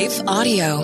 [0.00, 0.78] Life Audio.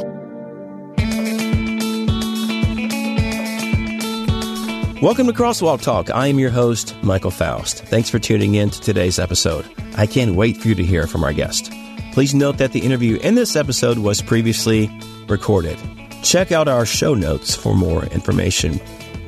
[5.00, 6.10] Welcome to Crosswalk Talk.
[6.10, 7.82] I am your host, Michael Foust.
[7.84, 9.64] Thanks for tuning in to today's episode.
[9.96, 11.72] I can't wait for you to hear from our guest.
[12.12, 14.90] Please note that the interview in this episode was previously
[15.28, 15.78] recorded.
[16.22, 18.78] Check out our show notes for more information.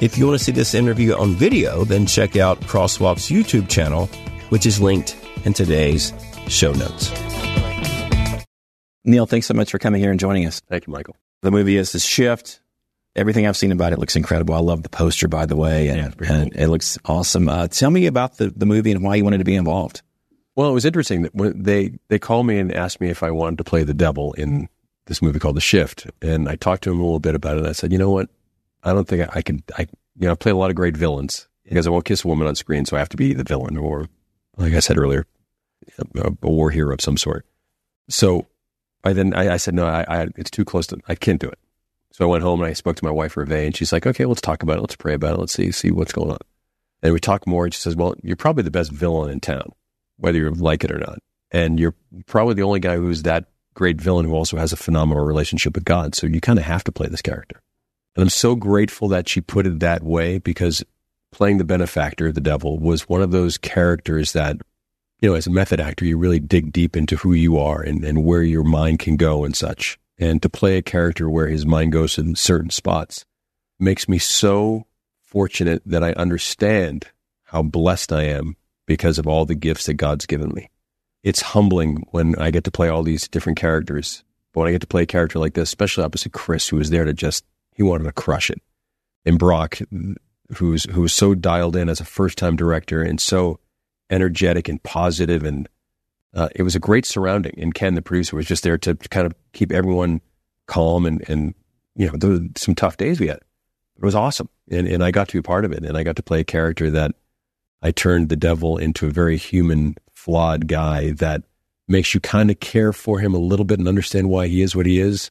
[0.02, 4.04] If you want to see this interview on video, then check out Crosswalk's YouTube channel,
[4.50, 5.16] which is linked
[5.46, 6.12] in today's
[6.46, 7.27] show notes.
[9.08, 10.60] Neal, thanks so much for coming here and joining us.
[10.60, 11.16] Thank you, Michael.
[11.40, 12.60] The movie is The Shift.
[13.16, 14.54] Everything I've seen about it looks incredible.
[14.54, 17.48] I love the poster, by the way, and, Yeah, and it looks awesome.
[17.48, 20.02] Uh, tell me about the, the movie and why you wanted to be involved.
[20.54, 23.30] Well, it was interesting that when they they called me and asked me if I
[23.30, 24.68] wanted to play the devil in
[25.06, 27.60] this movie called The Shift, and I talked to him a little bit about it.
[27.60, 28.28] And I said, you know what,
[28.82, 29.62] I don't think I, I can.
[29.76, 29.82] I
[30.18, 32.46] you know I play a lot of great villains because I won't kiss a woman
[32.46, 34.08] on screen, so I have to be the villain or,
[34.56, 35.26] like I said earlier,
[36.16, 37.46] a, a war hero of some sort.
[38.08, 38.46] So
[39.04, 41.58] Then I, I said no, I, I it's too close to I can't do it.
[42.12, 44.24] So I went home and I spoke to my wife Ruvé, and she's like, okay,
[44.24, 44.80] let's talk about it.
[44.80, 45.40] Let's pray about it.
[45.40, 46.38] Let's see see what's going on.
[47.02, 49.72] And we talked more, and she says, well, you're probably the best villain in town,
[50.16, 51.94] whether you like it or not, and you're
[52.26, 55.84] probably the only guy who's that great villain who also has a phenomenal relationship with
[55.84, 56.14] God.
[56.16, 57.60] So you kind of have to play this character.
[58.16, 60.84] And I'm so grateful that she put it that way because
[61.30, 64.56] playing the benefactor, the devil, was one of those characters that,
[65.20, 68.04] you know, as a method actor, you really dig deep into who you are and,
[68.04, 69.98] and where your mind can go and such.
[70.18, 73.24] And to play a character where his mind goes in certain spots
[73.78, 74.86] makes me so
[75.20, 77.08] fortunate that I understand
[77.44, 80.70] how blessed I am because of all the gifts that God's given me.
[81.22, 84.24] It's humbling when I get to play all these different characters.
[84.52, 86.90] But when I get to play a character like this, especially opposite Chris, who was
[86.90, 87.44] there to just,
[87.74, 88.62] he wanted to crush it.
[89.24, 89.78] And Brock,
[90.56, 93.60] who's, who was so dialed in as a first time director and so
[94.10, 95.68] energetic and positive and
[96.34, 97.58] uh, it was a great surrounding.
[97.58, 100.20] And Ken, the producer, was just there to kind of keep everyone
[100.66, 101.54] calm and, and
[101.94, 103.38] you know, there were some tough days we had.
[103.96, 104.48] It was awesome.
[104.70, 105.84] And, and I got to be part of it.
[105.84, 107.12] And I got to play a character that
[107.82, 111.42] I turned the devil into a very human, flawed guy that
[111.88, 114.76] makes you kind of care for him a little bit and understand why he is
[114.76, 115.30] what he is.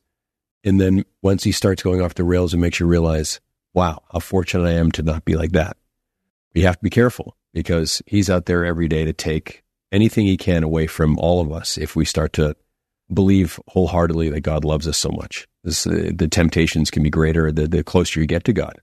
[0.63, 3.39] And then once he starts going off the rails, it makes you realize,
[3.73, 5.77] wow, how fortunate I am to not be like that.
[6.53, 10.37] You have to be careful because he's out there every day to take anything he
[10.37, 12.55] can away from all of us if we start to
[13.11, 15.47] believe wholeheartedly that God loves us so much.
[15.63, 18.79] This, uh, the temptations can be greater the, the closer you get to God.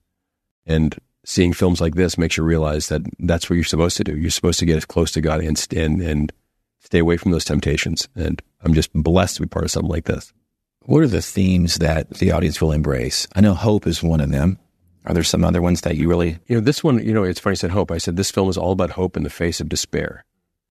[0.66, 4.16] And seeing films like this makes you realize that that's what you're supposed to do.
[4.16, 6.32] You're supposed to get as close to God and, and, and
[6.80, 8.08] stay away from those temptations.
[8.16, 10.32] And I'm just blessed to be part of something like this.
[10.80, 13.28] What are the themes that the audience will embrace?
[13.36, 14.58] I know hope is one of them.
[15.04, 16.38] Are there some other ones that you really?
[16.46, 17.90] You know, this one, you know, it's funny you said hope.
[17.90, 20.24] I said this film is all about hope in the face of despair.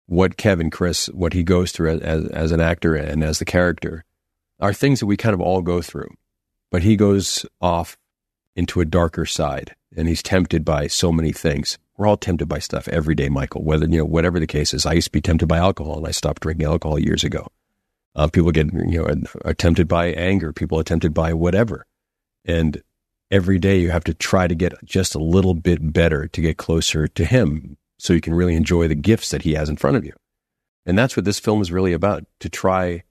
[0.06, 4.06] What Kevin, Chris, what he goes through as, as, an actor and as the character
[4.60, 6.10] are things that we kind of all go through.
[6.72, 7.98] But he goes off
[8.56, 11.78] into a darker side and he's tempted by so many things.
[11.98, 14.86] We're all tempted by stuff every day, Michael, whether, you know, whatever the case is.
[14.86, 17.48] I used to be tempted by alcohol and I stopped drinking alcohol years ago.
[18.16, 20.54] Uh, people get, you know, are tempted by anger.
[20.54, 21.86] People are tempted by whatever.
[22.46, 22.82] And
[23.32, 26.58] every day you have to try to get just a little bit better to get
[26.58, 29.98] closer to him so you can really enjoy the gifts that he has in front
[29.98, 30.14] of you.
[30.86, 33.04] And that's what this film is really about to try,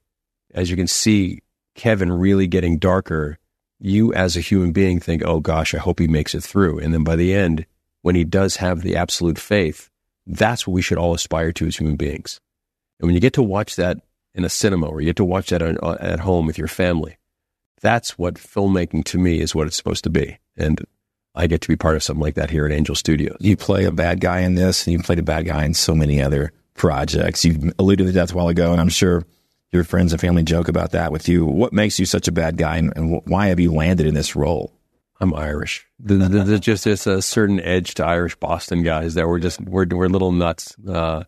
[0.53, 1.41] as you can see,
[1.75, 3.37] Kevin really getting darker.
[3.79, 6.79] You, as a human being, think, oh gosh, I hope he makes it through.
[6.79, 7.65] And then by the end,
[8.01, 9.89] when he does have the absolute faith,
[10.25, 12.41] that's what we should all aspire to as human beings.
[12.99, 13.97] And when you get to watch that
[14.35, 17.17] in a cinema or you get to watch that uh, at home with your family,
[17.81, 20.37] that's what filmmaking to me is what it's supposed to be.
[20.57, 20.85] And
[21.35, 23.37] I get to be part of something like that here at Angel Studios.
[23.39, 25.95] You play a bad guy in this, and you played a bad guy in so
[25.95, 27.45] many other projects.
[27.45, 29.25] You alluded to that a while ago, and I'm sure
[29.71, 31.45] your friends and family joke about that with you.
[31.45, 34.35] What makes you such a bad guy, and, and why have you landed in this
[34.35, 34.73] role?
[35.21, 35.85] I'm Irish.
[35.99, 40.07] There's just this a certain edge to Irish Boston guys that we're just we're we're
[40.07, 40.75] little nuts.
[40.87, 41.25] Uh,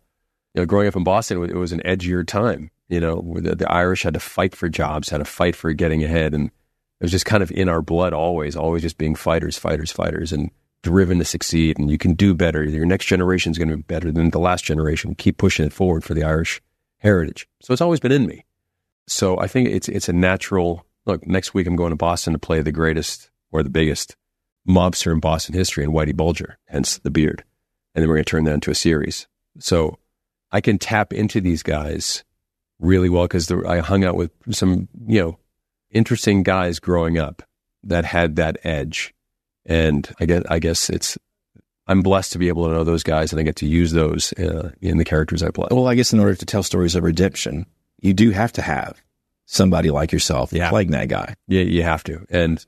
[0.54, 2.72] you know, growing up in Boston, it was an edgier time.
[2.92, 6.04] You know, the, the Irish had to fight for jobs, had to fight for getting
[6.04, 9.58] ahead, and it was just kind of in our blood always, always just being fighters,
[9.58, 10.52] fighters, fighters, and
[10.84, 11.80] driven to succeed.
[11.80, 12.64] And you can do better.
[12.64, 15.16] Your next generation is going to be better than the last generation.
[15.16, 16.62] Keep pushing it forward for the Irish
[16.98, 17.48] heritage.
[17.62, 18.46] So it's always been in me.
[19.08, 20.86] So I think it's it's a natural.
[21.06, 24.16] Look, next week I'm going to Boston to play the greatest or the biggest
[24.68, 27.44] mobster in Boston history, and Whitey Bulger, hence the beard.
[27.96, 29.28] And then we're going to turn that into a series.
[29.60, 29.98] So
[30.52, 32.24] I can tap into these guys
[32.82, 35.40] really well because I hung out with some, you know,
[35.92, 37.42] interesting guys growing up
[37.84, 39.14] that had that edge.
[39.66, 41.18] And I guess, I guess it's,
[41.88, 44.34] I'm blessed to be able to know those guys and I get to use those
[44.34, 45.68] uh, in the characters I play.
[45.72, 47.66] Well, I guess in order to tell stories of redemption,
[48.02, 49.02] you do have to have
[49.46, 50.70] somebody like yourself Yeah.
[50.70, 51.36] playing that guy.
[51.48, 52.26] Yeah, you have to.
[52.30, 52.64] And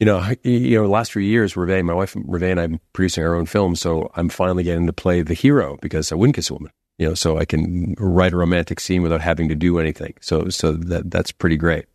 [0.00, 3.24] you know, you know, the last few years, Ruvé, my wife Ruvé and I'm producing
[3.24, 6.50] our own film, so I'm finally getting to play the hero because I wouldn't kiss
[6.50, 6.72] a woman.
[6.98, 10.14] You know, so I can write a romantic scene without having to do anything.
[10.20, 11.86] So, so that that's pretty great.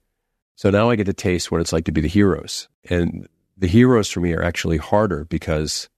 [0.55, 3.67] So now I get to taste what it's like to be the heroes, and the
[3.67, 5.89] heroes for me are actually harder because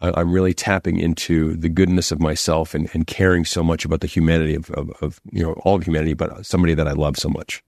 [0.00, 4.00] I, I'm really tapping into the goodness of myself and, and caring so much about
[4.00, 7.16] the humanity of, of, of you know all of humanity, but somebody that I love
[7.16, 7.62] so much.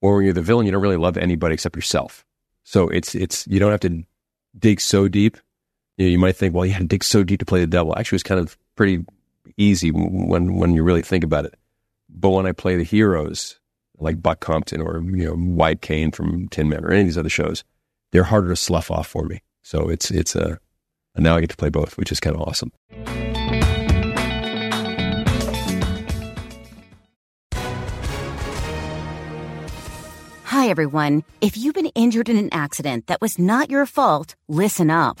[0.00, 2.24] Or when you're the villain, you don't really love anybody except yourself.
[2.64, 4.04] So it's it's you don't have to
[4.58, 5.36] dig so deep.
[5.96, 7.66] You, know, you might think, well, you had to dig so deep to play the
[7.66, 7.96] devil.
[7.96, 9.04] Actually, it's kind of pretty
[9.56, 11.54] easy when when you really think about it.
[12.08, 13.58] But when I play the heroes
[13.98, 17.18] like Buck Compton or you know Wyatt Cain from Tin Man or any of these
[17.18, 17.64] other shows,
[18.12, 19.42] they're harder to slough off for me.
[19.62, 20.58] So it's it's a
[21.14, 22.72] and now I get to play both, which is kind of awesome.
[30.44, 31.22] Hi, everyone.
[31.40, 35.20] If you've been injured in an accident that was not your fault, listen up.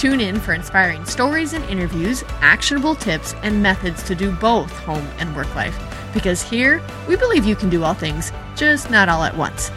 [0.00, 5.06] Tune in for inspiring stories and interviews, actionable tips, and methods to do both home
[5.18, 5.78] and work life.
[6.14, 9.70] Because here, we believe you can do all things, just not all at once.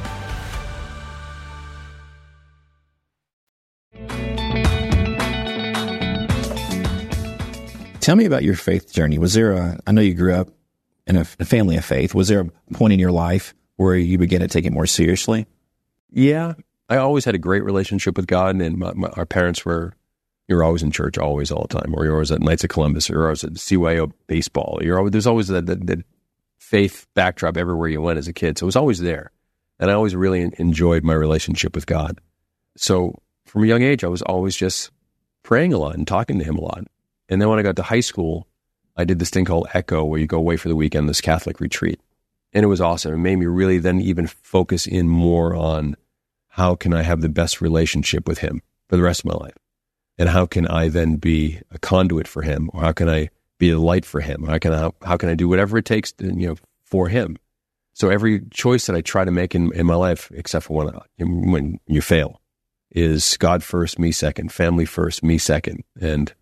[8.00, 9.18] Tell me about your faith journey.
[9.18, 10.48] Was there a, I know you grew up
[11.06, 12.16] in a, a family of faith.
[12.16, 15.48] Was there a point in your life where you began to take it more seriously?
[16.12, 16.54] Yeah,
[16.88, 19.94] I always had a great relationship with God, and my, my, our parents were.
[20.54, 22.70] You were always in church, always, all the time, or you're always at Knights of
[22.70, 24.78] Columbus, or you're always at CYO baseball.
[24.84, 26.06] You're always there's always that, that, that
[26.60, 29.32] faith backdrop everywhere you went as a kid, so it was always there,
[29.80, 32.22] and I always really enjoyed my relationship with God.
[32.78, 34.92] So from a young age, I was always just
[35.42, 36.86] praying a lot and talking to Him a lot.
[37.30, 38.46] And then when I got to high school,
[38.96, 41.60] I did this thing called Echo, where you go away for the weekend, this Catholic
[41.62, 42.00] retreat,
[42.54, 43.12] and it was awesome.
[43.12, 45.96] It made me really then even focus in more on
[46.50, 49.56] how can I have the best relationship with him for the rest of my life?
[50.18, 52.70] And how can I then be a conduit for him?
[52.74, 54.44] Or how can I be a light for him?
[54.44, 57.38] How can I, how can I do whatever it takes to, you know, for him?
[57.94, 60.96] So every choice that I try to make in, in my life, except for when,
[60.96, 62.42] uh, when you fail,
[62.92, 65.84] is God first, me second, family first, me second.
[66.00, 66.34] And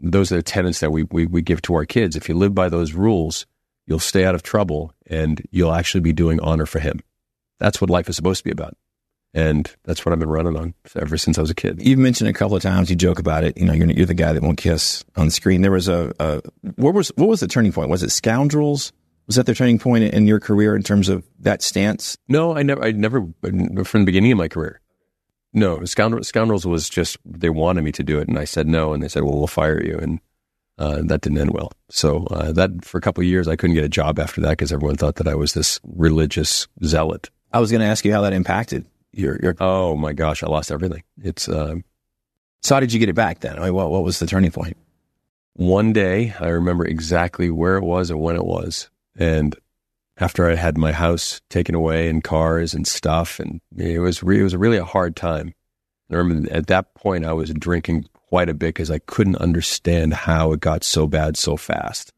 [0.00, 2.16] those are the tenets that we, we, we give to our kids.
[2.16, 3.46] If you live by those rules,
[3.86, 7.00] you'll stay out of trouble and you'll actually be doing honor for him.
[7.58, 8.76] That's what life is supposed to be about.
[9.36, 11.86] And that's what I've been running on ever since I was a kid.
[11.86, 12.88] You've mentioned a couple of times.
[12.88, 13.58] You joke about it.
[13.58, 15.60] You know, you're, you're the guy that won't kiss on screen.
[15.60, 16.40] There was a, a
[16.76, 17.90] what was what was the turning point?
[17.90, 18.94] Was it Scoundrels?
[19.26, 22.16] Was that the turning point in your career in terms of that stance?
[22.28, 23.26] No, I never, I never,
[23.84, 24.80] from the beginning of my career.
[25.52, 28.94] No, Scoundrels, Scoundrels was just they wanted me to do it, and I said no,
[28.94, 30.18] and they said, "Well, we'll fire you," and
[30.78, 31.72] uh, that didn't end well.
[31.90, 34.50] So uh, that for a couple of years, I couldn't get a job after that
[34.50, 37.28] because everyone thought that I was this religious zealot.
[37.52, 39.54] I was going to ask you how that impacted your your.
[39.60, 41.02] Oh my gosh, I lost everything.
[41.22, 41.76] It's uh,
[42.62, 43.58] So how did you get it back then?
[43.58, 44.76] I mean, what what was the turning point?
[45.54, 49.56] one day I remember exactly where it was and when it was, and
[50.18, 54.40] after I had my house taken away and cars and stuff, and it was re-
[54.40, 55.54] it was really a hard time.
[56.10, 60.12] I remember at that point I was drinking quite a bit because I couldn't understand
[60.14, 62.12] how it got so bad so fast.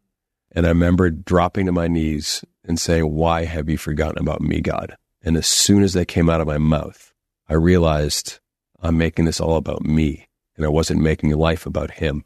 [0.53, 4.61] And I remember dropping to my knees and saying, "Why have you forgotten about me,
[4.61, 7.13] God?" And as soon as that came out of my mouth,
[7.49, 8.41] I realized
[8.81, 12.25] I'm making this all about me, and I wasn't making life about Him.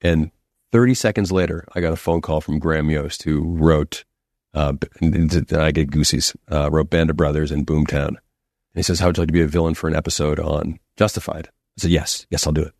[0.00, 0.30] And
[0.72, 4.04] 30 seconds later, I got a phone call from Graham Yost, who wrote,
[4.54, 8.08] uh, I get goosies, uh, wrote Band of Brothers and Boomtown.
[8.08, 8.16] And
[8.74, 11.48] he says, How would you like to be a villain for an episode on Justified?
[11.48, 12.74] I said, Yes, yes, I'll do it.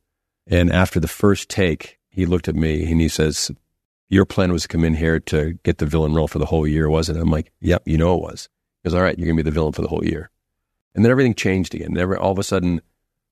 [0.47, 3.51] And after the first take, he looked at me and he says,
[4.09, 6.67] Your plan was to come in here to get the villain role for the whole
[6.67, 7.23] year, wasn't it?
[7.23, 8.49] I'm like, Yep, you know it was.
[8.89, 10.31] Goes, All right, you're going to be the villain for the whole year.
[10.95, 11.97] And then everything changed again.
[12.17, 12.81] All of a sudden,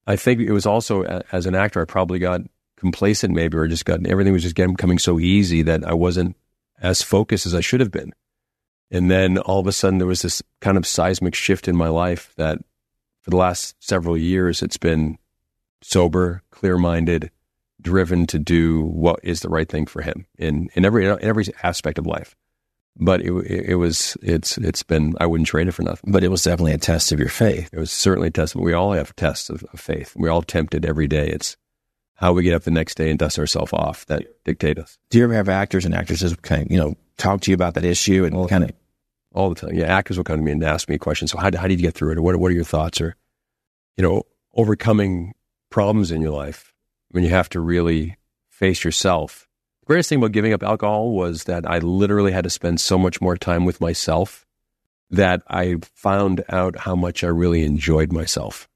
[0.06, 2.42] I think it was also as an actor, I probably got
[2.76, 6.36] complacent maybe, or just got everything was just getting coming so easy that I wasn't
[6.80, 8.12] as focused as I should have been.
[8.90, 11.88] And then all of a sudden, there was this kind of seismic shift in my
[11.88, 12.58] life that
[13.22, 15.18] for the last several years, it's been
[15.82, 17.30] sober, clear minded,
[17.80, 21.46] driven to do what is the right thing for him in, in every in every
[21.62, 22.36] aspect of life.
[22.98, 26.10] But it, it, was it's it's been I wouldn't trade it for nothing.
[26.10, 27.68] But it was definitely a test of your faith.
[27.72, 28.56] It was certainly a test.
[28.56, 30.14] We all have tests of, of faith.
[30.16, 31.28] We're all tempted every day.
[31.28, 31.56] It's
[32.16, 34.98] how we get up the next day and dust ourselves off that dictate us.
[35.10, 37.74] Do you ever have actors and actresses kind of, you know, talk to you about
[37.74, 38.72] that issue and all kind of
[39.34, 39.74] all the time?
[39.74, 41.30] Yeah, actors will come to me and ask me questions.
[41.32, 42.18] So how, how did you get through it?
[42.18, 43.00] Or what, what are your thoughts?
[43.00, 43.14] Or,
[43.96, 44.22] you know,
[44.54, 45.34] overcoming
[45.70, 46.72] problems in your life
[47.10, 48.16] when you have to really
[48.48, 49.45] face yourself.
[49.86, 53.20] Greatest thing about giving up alcohol was that I literally had to spend so much
[53.20, 54.44] more time with myself
[55.10, 58.68] that I found out how much I really enjoyed myself.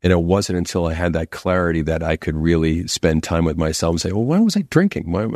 [0.00, 3.56] And it wasn't until I had that clarity that I could really spend time with
[3.56, 5.10] myself and say, well, why was I drinking?
[5.10, 5.26] Why,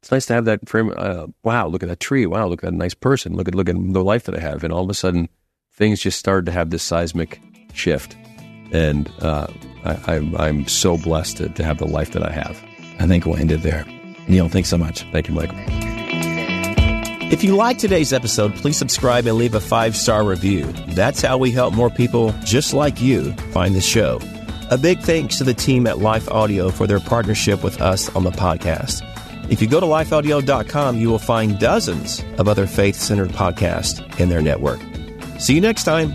[0.00, 0.94] it's nice to have that frame.
[0.96, 2.24] Uh, wow, look at that tree.
[2.26, 3.34] Wow, look at that nice person.
[3.34, 4.62] Look at look at the life that I have.
[4.62, 5.28] And all of a sudden,
[5.72, 7.40] things just started to have this seismic
[7.72, 8.16] shift.
[8.70, 9.48] And uh,
[9.84, 12.62] I, I'm, I'm so blessed to, to have the life that I have.
[13.00, 13.84] I think we'll end it there.
[14.28, 15.02] Neal, thanks so much.
[15.12, 15.58] Thank you, Michael.
[17.30, 20.64] If you like today's episode, please subscribe and leave a five star review.
[20.88, 24.18] That's how we help more people just like you find the show.
[24.70, 28.24] A big thanks to the team at Life Audio for their partnership with us on
[28.24, 29.02] the podcast.
[29.50, 34.28] If you go to lifeaudio.com, you will find dozens of other faith centered podcasts in
[34.28, 34.80] their network.
[35.38, 36.14] See you next time.